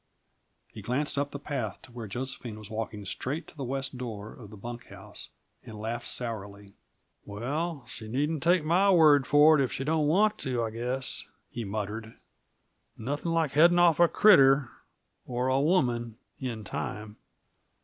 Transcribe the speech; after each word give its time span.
He 0.67 0.81
glanced 0.81 1.15
up 1.19 1.29
the 1.29 1.37
path 1.37 1.79
to 1.83 1.91
where 1.91 2.07
Josephine 2.07 2.57
was 2.57 2.71
walking 2.71 3.05
straight 3.05 3.45
to 3.49 3.55
the 3.55 3.63
west 3.63 3.99
door 3.99 4.33
of 4.33 4.49
the 4.49 4.57
bunk 4.57 4.87
house, 4.87 5.29
and 5.63 5.77
laughed 5.79 6.07
sourly. 6.07 6.73
"Well, 7.23 7.85
she 7.85 8.07
needn't 8.07 8.41
take 8.41 8.65
my 8.65 8.89
word 8.89 9.27
for 9.27 9.59
it 9.59 9.63
if 9.63 9.71
she 9.71 9.83
don't 9.83 10.07
want 10.07 10.39
to, 10.39 10.63
I 10.63 10.71
guess," 10.71 11.27
he 11.51 11.63
muttered. 11.63 12.15
"Nothing 12.97 13.31
like 13.33 13.51
heading 13.51 13.77
off 13.77 13.99
a 13.99 14.07
critter 14.07 14.71
or 15.27 15.49
a 15.49 15.61
woman 15.61 16.17
in 16.39 16.63
time!" 16.63 17.17